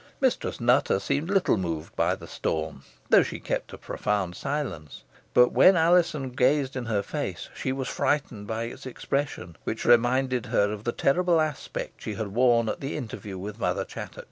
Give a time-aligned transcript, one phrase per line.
[0.19, 5.49] Mistress Nutter seemed little moved by the storm, though she kept a profound silence, but
[5.51, 10.71] when Alizon gazed in her face, she was frightened by its expression, which reminded her
[10.71, 14.17] of the terrible aspect she had worn at the interview with Mother Chattox.